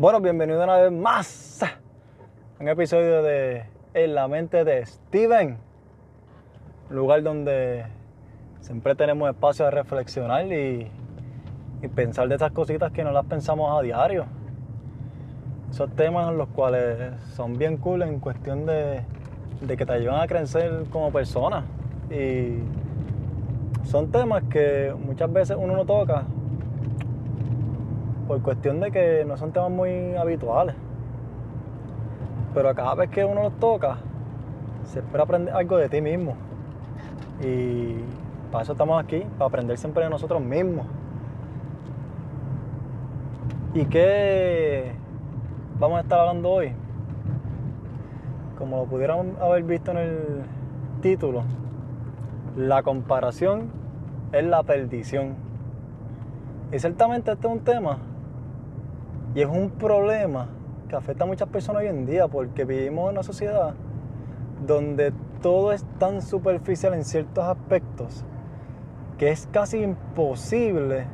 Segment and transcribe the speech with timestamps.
[0.00, 1.72] Bueno, bienvenido una vez más a
[2.60, 3.64] un episodio de
[3.94, 5.58] En la mente de Steven,
[6.88, 7.84] lugar donde
[8.60, 10.88] siempre tenemos espacio de reflexionar y,
[11.96, 14.26] pensar de esas cositas que no las pensamos a diario.
[15.68, 19.02] Esos temas los cuales son bien cool en cuestión de,
[19.62, 21.64] de que te ayudan a crecer como persona.
[22.08, 22.60] Y
[23.84, 26.22] son temas que muchas veces uno no toca
[28.28, 30.76] por cuestión de que no son temas muy habituales.
[32.52, 33.96] Pero cada vez que uno los toca,
[34.84, 36.34] se espera aprender algo de ti mismo.
[37.42, 37.94] Y
[38.52, 40.86] para eso estamos aquí, para aprender siempre de nosotros mismos.
[43.72, 44.92] ¿Y qué
[45.78, 46.72] vamos a estar hablando hoy?
[48.58, 50.18] Como lo pudieron haber visto en el
[51.00, 51.44] título,
[52.56, 53.70] la comparación
[54.32, 55.34] es la perdición.
[56.72, 57.98] Y ciertamente este es un tema
[59.38, 60.48] y es un problema
[60.88, 63.72] que afecta a muchas personas hoy en día porque vivimos en una sociedad
[64.66, 68.24] donde todo es tan superficial en ciertos aspectos
[69.16, 71.06] que es casi imposible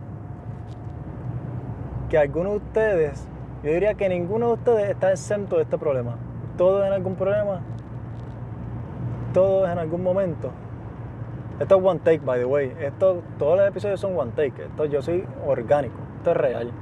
[2.08, 3.28] que alguno de ustedes,
[3.62, 6.16] yo diría que ninguno de ustedes está exento de este problema.
[6.56, 7.60] Todos en algún problema,
[9.34, 10.50] todos en algún momento.
[11.60, 12.74] Esto es one take, by the way.
[12.80, 14.64] Esto, todos los episodios son one take.
[14.64, 15.96] Esto yo soy orgánico.
[16.16, 16.72] Esto es real.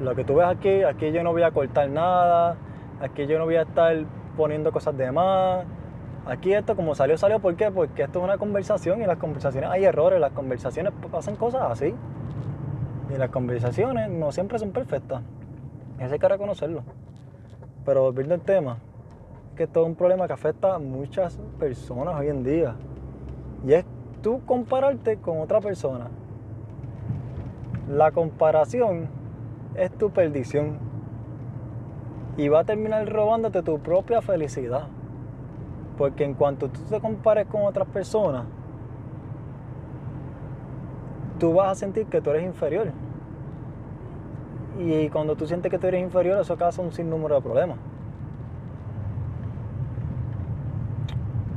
[0.00, 2.56] Lo que tú ves aquí, aquí yo no voy a cortar nada.
[3.00, 3.96] Aquí yo no voy a estar
[4.36, 5.64] poniendo cosas de más.
[6.26, 7.40] Aquí esto como salió, salió.
[7.40, 7.70] ¿Por qué?
[7.70, 10.20] Porque esto es una conversación y en las conversaciones hay errores.
[10.20, 11.94] Las conversaciones pasan cosas así.
[13.08, 15.22] Y las conversaciones no siempre son perfectas.
[15.98, 16.82] Eso hay que reconocerlo.
[17.84, 18.78] Pero volviendo al tema,
[19.54, 22.74] que esto es un problema que afecta a muchas personas hoy en día.
[23.66, 23.84] Y es
[24.22, 26.08] tú compararte con otra persona.
[27.88, 29.08] La comparación
[29.76, 30.78] es tu perdición.
[32.36, 34.88] Y va a terminar robándote tu propia felicidad.
[35.96, 38.44] Porque en cuanto tú te compares con otras personas,
[41.38, 42.92] tú vas a sentir que tú eres inferior.
[44.78, 47.78] Y cuando tú sientes que tú eres inferior, eso causa un sinnúmero de problemas.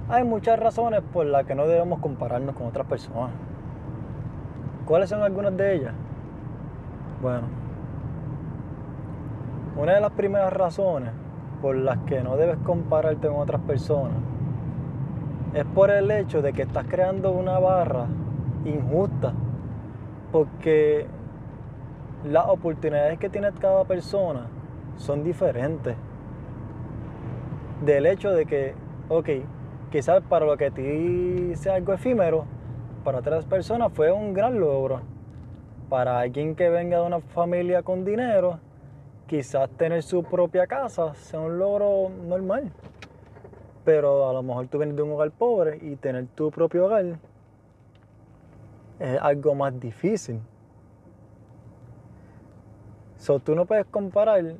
[0.07, 3.31] Hay muchas razones por las que no debemos compararnos con otras personas.
[4.85, 5.93] ¿Cuáles son algunas de ellas?
[7.21, 7.58] Bueno,
[9.79, 11.11] una de las primeras razones
[11.61, 14.17] por las que no debes compararte con otras personas
[15.53, 18.05] es por el hecho de que estás creando una barra
[18.65, 19.33] injusta.
[20.33, 21.07] Porque
[22.25, 24.47] las oportunidades que tiene cada persona
[24.97, 25.95] son diferentes.
[27.83, 28.75] Del hecho de que,
[29.07, 29.29] ok,
[29.91, 32.43] quizás para lo que a ti sea algo efímero,
[33.05, 35.01] para otras personas fue un gran logro.
[35.87, 38.59] Para alguien que venga de una familia con dinero,
[39.29, 42.71] quizás tener su propia casa sea un logro normal.
[43.85, 47.05] Pero a lo mejor tú vienes de un hogar pobre y tener tu propio hogar
[48.99, 50.41] es algo más difícil.
[53.17, 54.55] So, tú no puedes comparar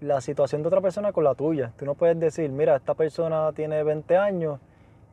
[0.00, 1.72] la situación de otra persona con la tuya.
[1.76, 4.60] Tú no puedes decir, mira, esta persona tiene 20 años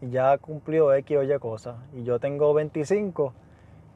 [0.01, 1.75] y ya cumplió X o Y cosas.
[1.93, 3.33] Y yo tengo 25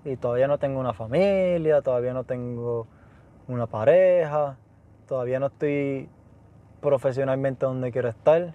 [0.05, 2.87] y todavía no tengo una familia, todavía no tengo
[3.47, 4.57] una pareja,
[5.11, 6.07] todavía no estoy
[6.79, 8.53] profesionalmente donde quiero estar.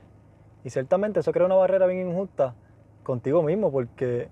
[0.65, 2.55] Y ciertamente eso crea una barrera bien injusta
[3.03, 4.31] contigo mismo porque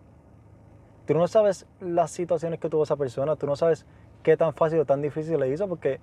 [1.05, 3.85] tú no sabes las situaciones que tuvo esa persona, tú no sabes
[4.23, 6.01] qué tan fácil o tan difícil le hizo porque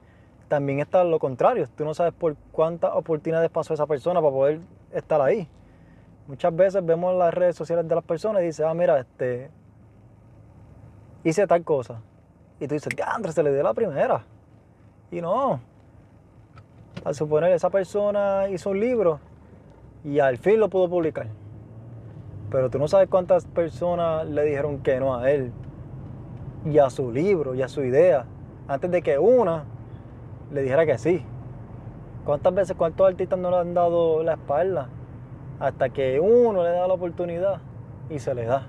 [0.47, 1.67] también está lo contrario.
[1.75, 4.59] Tú no sabes por cuántas oportunidades pasó esa persona para poder
[4.91, 5.49] estar ahí.
[6.27, 9.49] Muchas veces vemos las redes sociales de las personas y dices, ah, mira, este,
[11.23, 11.99] hice tal cosa.
[12.59, 14.23] Y tú dices, Andrés, se le dio la primera.
[15.09, 15.70] Y no.
[17.03, 19.19] Al suponer, esa persona hizo un libro
[20.03, 21.27] y al fin lo pudo publicar.
[22.49, 25.51] Pero tú no sabes cuántas personas le dijeron que no a él
[26.65, 28.25] y a su libro y a su idea
[28.67, 29.63] antes de que una
[30.51, 31.25] le dijera que sí.
[32.25, 34.89] ¿Cuántas veces, cuántos artistas no le han dado la espalda?
[35.59, 37.61] Hasta que uno le da la oportunidad
[38.09, 38.67] y se le da.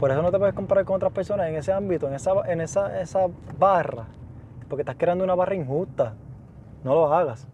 [0.00, 2.60] Por eso no te puedes comparar con otras personas en ese ámbito, en esa, en
[2.60, 3.28] esa, esa
[3.58, 4.06] barra.
[4.68, 6.14] Porque estás creando una barra injusta.
[6.84, 7.46] No lo hagas.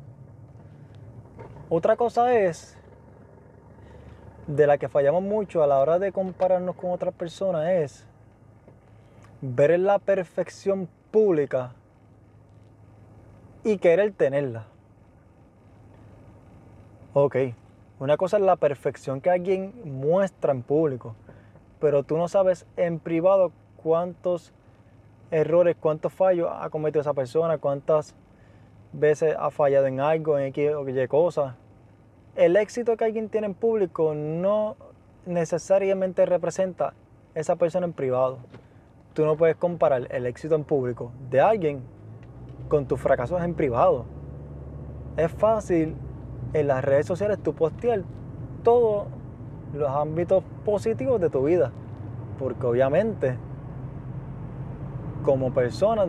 [1.69, 2.79] Otra cosa es
[4.47, 8.07] de la que fallamos mucho a la hora de compararnos con otras personas es
[9.43, 11.75] ver la perfección pública
[13.65, 14.65] y querer tenerla.
[17.13, 17.37] Ok,
[18.01, 21.15] una cosa es la perfección que alguien muestra en público,
[21.81, 23.53] pero tú no sabes en privado
[23.83, 24.53] cuántos
[25.31, 28.15] errores, cuántos fallos ha cometido esa persona, cuántas
[28.93, 31.55] veces ha fallado en algo, en X o Y cosas.
[32.37, 34.77] El éxito que alguien tiene en público no
[35.27, 36.95] necesariamente representa
[37.35, 38.39] esa persona en privado.
[39.15, 41.83] Tú no puedes comparar el éxito en público de alguien
[42.69, 44.05] con tus fracasos en privado.
[45.17, 45.97] Es fácil
[46.53, 48.03] en las redes sociales tú postear
[48.63, 49.07] todos
[49.75, 51.73] los ámbitos positivos de tu vida,
[52.39, 53.37] porque obviamente
[55.25, 56.09] como personas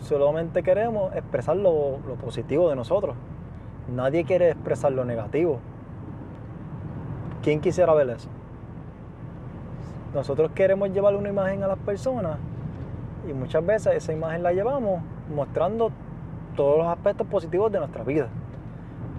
[0.00, 3.16] solamente queremos expresar lo, positivo de nosotros.
[3.94, 5.58] Nadie quiere expresar lo negativo.
[7.42, 8.28] ¿Quién quisiera ver eso?
[10.14, 12.38] Nosotros queremos llevar una imagen a las personas
[13.28, 15.02] y muchas veces esa imagen la llevamos
[15.34, 15.90] mostrando
[16.56, 18.28] todos los aspectos positivos de nuestra vida.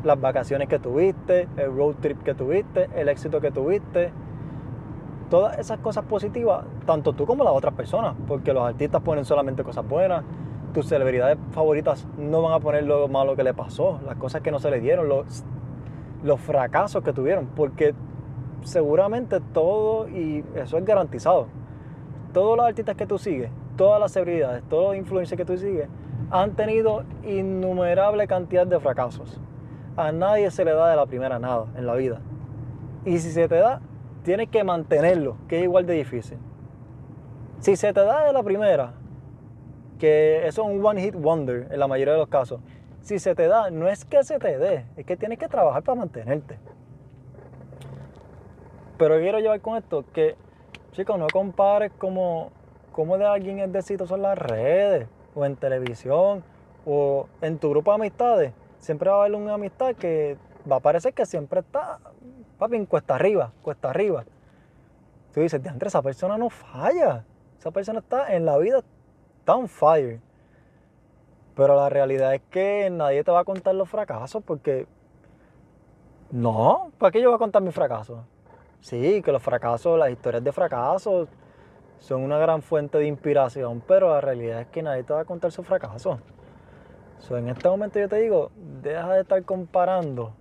[0.04, 4.12] Las vacaciones que tuviste, el road trip que tuviste, el éxito que tuviste,
[5.30, 9.64] todas esas cosas positivas, tanto tú como las otras personas, porque los artistas ponen solamente
[9.64, 10.24] cosas buenas,
[10.78, 14.52] tus celebridades favoritas no van a poner lo malo que le pasó, las cosas que
[14.52, 15.44] no se le dieron, los,
[16.22, 17.96] los fracasos que tuvieron, porque
[18.62, 21.48] seguramente todo, y eso es garantizado,
[22.32, 25.90] todos los artistas que tú sigues, todas las celebridades, todos los influencers que tú sigues,
[26.30, 29.42] han tenido innumerable cantidad de fracasos.
[29.96, 32.22] A nadie se le da de la primera nada en la vida.
[33.04, 33.82] Y si se te da,
[34.22, 36.38] tienes que mantenerlo, que es igual de difícil.
[37.62, 38.94] Si se te da de la primera,
[39.98, 42.60] que eso es un one hit wonder en la mayoría de los casos,
[43.02, 45.84] si se te da, no es que se te dé, es que tienes que trabajar
[45.84, 46.58] para mantenerte.
[48.98, 50.36] Pero quiero llevar con esto que,
[50.92, 52.52] chicos, no compares como,
[52.92, 56.44] como de alguien es de éxito en las redes, o en televisión,
[56.86, 58.54] o en tu grupo de amistades.
[58.80, 60.38] Siempre va a haber una amistad que
[60.70, 62.00] va a parecer que siempre está,
[62.58, 64.26] papi, cuesta arriba, cuesta arriba.
[65.34, 67.24] Tú dices, de esa persona no falla.
[67.60, 68.82] Esa persona está en la vida,
[69.48, 70.20] está on fire.
[71.56, 74.86] Pero la realidad es que nadie te va a contar los fracasos porque
[76.32, 78.20] no, ¿para qué yo voy a contar mis fracasos?
[78.82, 81.30] Sí, que los fracasos, las historias de fracasos
[82.00, 85.26] son una gran fuente de inspiración, pero la realidad es que nadie te va a
[85.26, 86.20] contar su fracaso.
[87.30, 88.52] en este momento yo te digo,
[88.84, 90.34] deja de estar comparando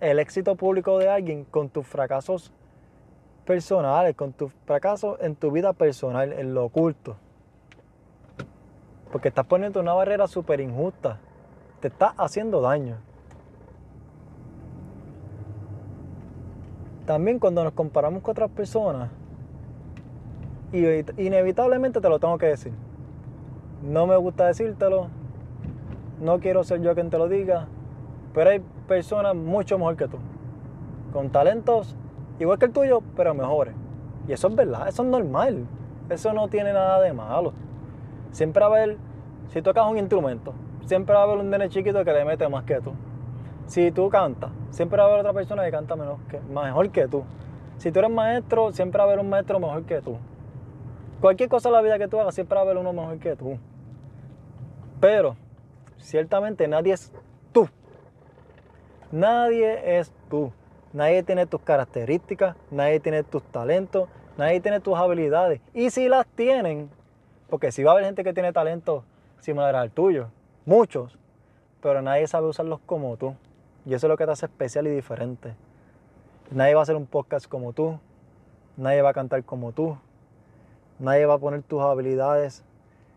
[0.00, 2.50] el éxito público de alguien con tus fracasos
[3.44, 7.16] personales, con tus fracasos en tu vida personal, en lo oculto.
[9.12, 11.18] Porque estás poniendo una barrera súper injusta.
[11.80, 12.96] Te estás haciendo daño.
[17.06, 19.10] También cuando nos comparamos con otras personas,
[20.72, 22.72] inevitablemente te lo tengo que decir.
[23.82, 25.08] No me gusta decírtelo,
[26.20, 27.66] no quiero ser yo quien te lo diga,
[28.32, 30.18] pero hay personas mucho mejor que tú,
[31.12, 31.96] con talentos
[32.38, 33.74] igual que el tuyo, pero mejores.
[34.28, 35.66] Y eso es verdad, eso es normal,
[36.08, 37.52] eso no tiene nada de malo.
[38.32, 38.98] Siempre va a haber,
[39.48, 40.54] si tocas un instrumento,
[40.86, 42.92] siempre va a haber un nene chiquito que le mete más que tú.
[43.66, 47.06] Si tú cantas, siempre va a haber otra persona que canta menos que, mejor que
[47.06, 47.24] tú.
[47.76, 50.16] Si tú eres maestro, siempre va a haber un maestro mejor que tú.
[51.20, 53.36] Cualquier cosa en la vida que tú hagas, siempre va a haber uno mejor que
[53.36, 53.58] tú.
[55.00, 55.36] Pero,
[55.98, 57.12] ciertamente nadie es
[57.52, 57.68] tú.
[59.10, 60.52] Nadie es tú.
[60.92, 65.60] Nadie tiene tus características, nadie tiene tus talentos, nadie tiene tus habilidades.
[65.72, 66.90] Y si las tienen,
[67.52, 69.04] porque si va a haber gente que tiene talento
[69.40, 70.28] similar al tuyo,
[70.64, 71.18] muchos,
[71.82, 73.34] pero nadie sabe usarlos como tú.
[73.84, 75.54] Y eso es lo que te hace especial y diferente.
[76.50, 78.00] Nadie va a hacer un podcast como tú,
[78.78, 79.98] nadie va a cantar como tú,
[80.98, 82.64] Nadie va a poner tus habilidades,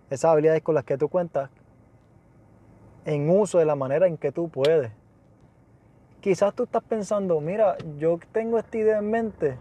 [0.09, 1.49] esas habilidades con las que tú cuentas,
[3.05, 4.91] en uso de la manera en que tú puedes.
[6.19, 9.57] Quizás tú estás pensando, mira, yo tengo esta idea en mente,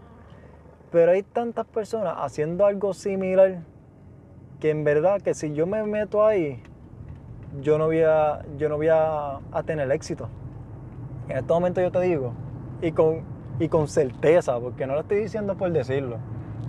[0.91, 3.63] pero hay tantas personas haciendo algo similar
[4.59, 6.61] que en verdad que si yo me meto ahí,
[7.61, 10.29] yo no voy a, yo no voy a, tener éxito.
[11.29, 12.33] En este momento yo te digo,
[12.81, 13.21] y con,
[13.59, 16.17] y con certeza, porque no lo estoy diciendo por decirlo,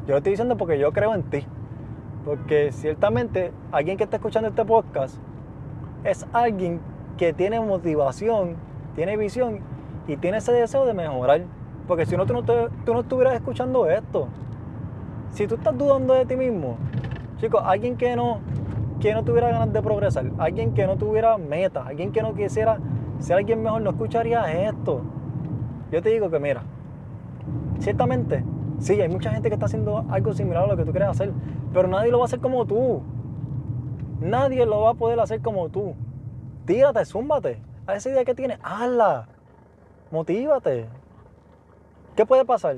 [0.06, 1.44] yo lo estoy diciendo porque yo creo en ti.
[2.24, 5.16] Porque ciertamente alguien que está escuchando este podcast
[6.02, 6.80] es alguien
[7.16, 8.56] que tiene motivación,
[8.94, 9.60] tiene visión
[10.08, 11.42] y tiene ese deseo de mejorar.
[11.86, 14.28] Porque si no, tú no, tú no estuvieras escuchando esto.
[15.30, 16.78] Si tú estás dudando de ti mismo,
[17.38, 18.40] chicos, alguien que no,
[19.00, 22.78] que no tuviera ganas de progresar, alguien que no tuviera metas, alguien que no quisiera
[23.18, 25.02] ser alguien mejor, no escucharía esto.
[25.90, 26.62] Yo te digo que mira,
[27.78, 28.44] ciertamente
[28.78, 31.32] Sí, hay mucha gente que está haciendo algo similar a lo que tú quieres hacer,
[31.72, 33.02] pero nadie lo va a hacer como tú.
[34.20, 35.94] Nadie lo va a poder hacer como tú.
[36.66, 37.62] Tírate, zúmbate.
[37.86, 39.28] A esa idea que tienes, hazla.
[40.10, 40.86] Motívate.
[42.14, 42.76] ¿Qué puede pasar?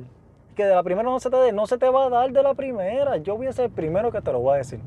[0.59, 2.43] Que de la primera no se te dé, no se te va a dar de
[2.43, 3.17] la primera.
[3.19, 4.81] Yo voy a ser el primero que te lo voy a decir.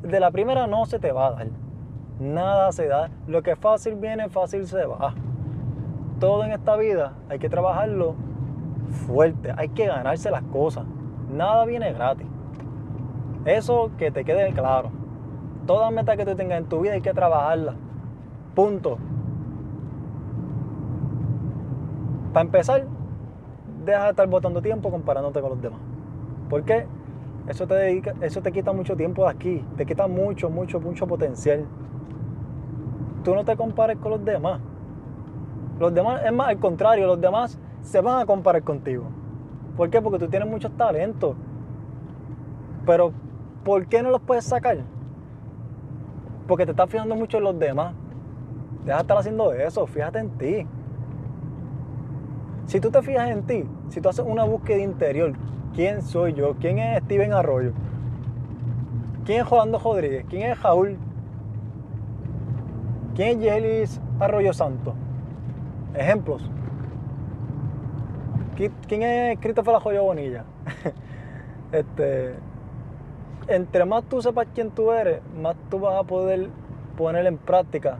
[0.00, 1.46] De la primera no se te va a dar.
[2.18, 3.10] Nada se da.
[3.26, 5.12] Lo que fácil viene, fácil se va.
[6.20, 8.14] Todo en esta vida hay que trabajarlo
[9.06, 9.52] fuerte.
[9.58, 10.86] Hay que ganarse las cosas.
[11.30, 12.26] Nada viene gratis.
[13.44, 14.90] Eso que te quede claro.
[15.66, 17.74] Toda meta que tú tengas en tu vida hay que trabajarla.
[18.54, 18.96] Punto.
[22.32, 22.86] Para empezar,
[23.84, 25.80] deja de estar botando tiempo comparándote con los demás.
[26.48, 26.86] ¿Por qué?
[27.48, 29.64] Eso te, dedica, eso te quita mucho tiempo de aquí.
[29.76, 31.64] Te quita mucho, mucho, mucho potencial.
[33.24, 34.60] Tú no te compares con los demás.
[35.78, 39.04] Los demás, es más, al contrario, los demás se van a comparar contigo.
[39.76, 40.00] ¿Por qué?
[40.02, 41.36] Porque tú tienes muchos talentos.
[42.84, 43.12] Pero,
[43.64, 44.78] ¿por qué no los puedes sacar?
[46.46, 47.94] Porque te estás fijando mucho en los demás.
[48.84, 50.66] Deja de estar haciendo eso, fíjate en ti.
[52.70, 55.32] Si tú te fijas en ti, si tú haces una búsqueda interior,
[55.74, 56.54] ¿quién soy yo?
[56.60, 57.72] ¿Quién es Steven Arroyo?
[59.24, 60.24] ¿Quién es Jolando Rodríguez?
[60.30, 60.96] ¿Quién es Jaúl?
[63.16, 64.94] ¿Quién es Yelis Arroyo Santo?
[65.94, 66.48] Ejemplos.
[68.54, 70.44] ¿Quién es Christopher Joya Bonilla?
[71.72, 72.36] este,
[73.48, 76.50] entre más tú sepas quién tú eres, más tú vas a poder
[76.96, 77.98] poner en práctica,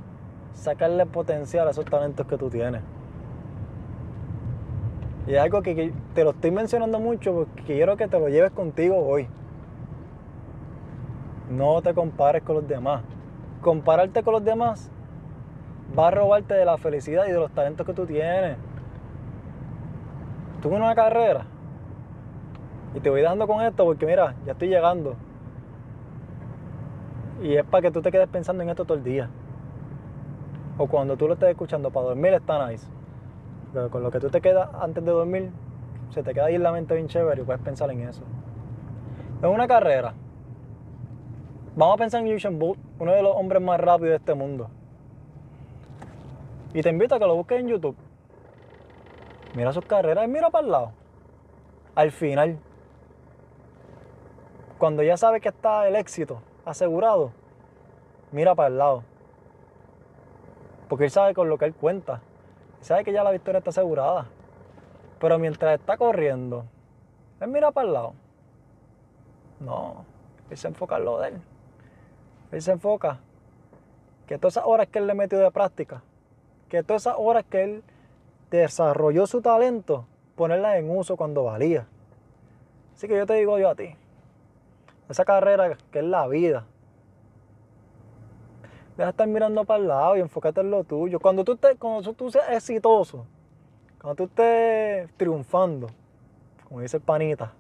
[0.55, 2.83] sacarle potencial a esos talentos que tú tienes.
[5.31, 8.51] Y es algo que, te lo estoy mencionando mucho porque quiero que te lo lleves
[8.51, 9.29] contigo hoy.
[11.49, 13.05] No te compares con los demás.
[13.61, 14.91] Compararte con los demás
[15.97, 18.57] va a robarte de la felicidad y de los talentos que tú tienes.
[20.63, 21.47] Tuve una carrera
[22.97, 25.15] y te voy dando con esto porque mira, ya estoy llegando.
[27.41, 29.31] Y es para que tú te quedes pensando en esto todo el día.
[30.77, 32.85] O cuando tú lo estés escuchando para dormir está nice.
[33.73, 35.51] Pero con lo que tú te quedas antes de dormir,
[36.11, 38.23] se te queda ahí en la mente bien chévere y puedes pensar en eso.
[39.43, 40.13] Es una carrera.
[41.77, 44.69] Vamos a pensar en Usain Bolt, uno de los hombres más rápidos de este mundo.
[46.75, 47.97] Y te invito a que lo busques en YouTube.
[49.55, 50.93] Mira sus carreras y mira para el lado.
[51.95, 52.59] Al final,
[54.79, 57.33] cuando ya sabes que está el éxito asegurado,
[58.33, 59.03] mira para el lado.
[60.89, 62.21] Porque él sabe con lo que él cuenta
[62.81, 64.27] sabe que ya la victoria está asegurada.
[65.19, 66.65] Pero mientras está corriendo,
[67.41, 68.15] él mira para el lado.
[69.61, 70.05] No,
[70.49, 71.43] él se enfoca en lo de él.
[72.53, 73.21] Él se enfoca
[74.27, 76.03] que todas esas horas que él le metió de práctica,
[76.69, 77.85] que todas esas horas que él
[78.51, 80.07] desarrolló su talento,
[80.37, 81.87] ponerlas en uso cuando valía.
[82.95, 83.95] Así que yo te digo yo a ti,
[85.09, 86.67] esa carrera que es la vida,
[89.01, 91.21] Deja de estar mirando para el lado y enfócate en lo tuyo.
[91.21, 93.25] Cuando tú, te, cuando tú seas exitoso,
[93.99, 95.87] cuando tú estés triunfando,
[96.69, 97.51] como dice el panita,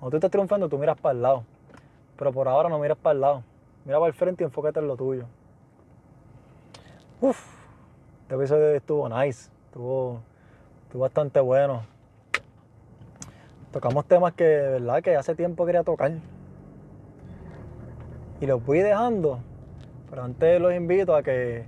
[0.00, 1.44] cuando tú estés triunfando, tú miras para el lado.
[2.16, 3.44] Pero por ahora no miras para el lado.
[3.84, 5.26] Mira para el frente y enfócate en lo tuyo.
[7.20, 7.46] Uf,
[8.22, 9.48] este episodio estuvo nice.
[9.66, 10.22] Estuvo,
[10.86, 11.82] estuvo bastante bueno.
[13.70, 16.10] Tocamos temas que, verdad, que hace tiempo quería tocar.
[18.40, 19.38] Y los voy dejando
[20.08, 21.64] pero antes los invito a que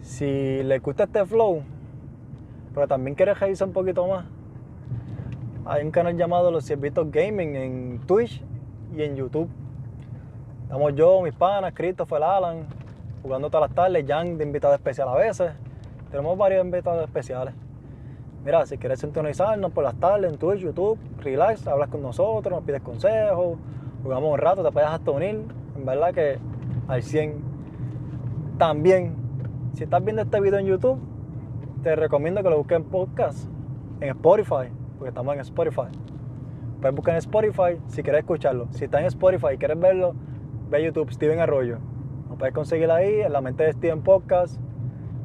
[0.00, 1.62] si les gusta este flow,
[2.74, 4.26] pero también quieres revisar un poquito más,
[5.66, 8.42] hay un canal llamado Los Siervitos Gaming en Twitch
[8.94, 9.48] y en YouTube.
[10.64, 12.66] Estamos yo, mis panas, Christopher, Alan,
[13.22, 15.52] jugando todas las tardes, Jan de invitado especial a veces.
[16.10, 17.54] Tenemos varios invitados especiales.
[18.44, 22.64] Mira, si quieres sintonizarnos por las tardes en Twitch, YouTube, relax, hablas con nosotros, nos
[22.64, 23.58] pides consejos,
[24.02, 25.46] jugamos un rato, te puedes hasta unir.
[25.76, 26.38] En verdad que
[26.88, 27.34] al 100.
[28.58, 29.16] También,
[29.74, 30.98] si estás viendo este video en YouTube,
[31.82, 33.48] te recomiendo que lo busques en podcast,
[34.00, 35.88] en Spotify, porque estamos en Spotify.
[36.80, 38.68] Puedes buscar en Spotify si quieres escucharlo.
[38.70, 40.14] Si estás en Spotify y quieres verlo,
[40.70, 41.78] ve YouTube Steven Arroyo.
[42.28, 44.60] Lo puedes conseguir ahí, en la mente de Steven Podcast.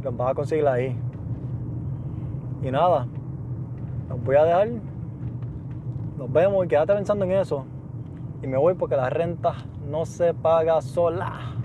[0.04, 0.98] Lo vas a conseguir ahí.
[2.62, 3.08] Y nada,
[4.10, 4.70] los voy a dejar.
[6.18, 7.66] Nos vemos y quédate pensando en eso.
[8.42, 9.54] Y me voy porque la renta
[9.90, 11.59] no se paga sola.